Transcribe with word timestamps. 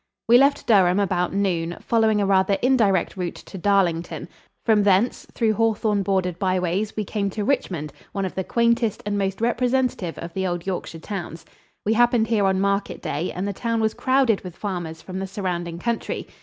We 0.27 0.39
left 0.39 0.65
Durham 0.65 0.99
about 0.99 1.31
noon, 1.31 1.77
following 1.79 2.19
a 2.19 2.25
rather 2.25 2.55
indirect 2.63 3.15
route 3.17 3.35
to 3.35 3.55
Darlington; 3.59 4.27
from 4.65 4.81
thence, 4.81 5.27
through 5.31 5.53
hawthorne 5.53 6.01
bordered 6.01 6.39
byways, 6.39 6.95
we 6.95 7.03
came 7.05 7.29
to 7.29 7.43
Richmond, 7.43 7.93
one 8.11 8.25
of 8.25 8.33
the 8.33 8.43
quaintest 8.43 9.03
and 9.05 9.15
most 9.15 9.41
representative 9.41 10.17
of 10.17 10.33
the 10.33 10.47
old 10.47 10.65
Yorkshire 10.65 10.97
towns. 10.97 11.45
We 11.85 11.93
happened 11.93 12.25
here 12.25 12.45
on 12.45 12.59
market 12.59 12.99
day 13.03 13.31
and 13.31 13.47
the 13.47 13.53
town 13.53 13.79
was 13.79 13.93
crowded 13.93 14.41
with 14.41 14.55
farmers 14.57 15.03
from 15.03 15.19
the 15.19 15.27
surrounding 15.27 15.77
country. 15.77 16.27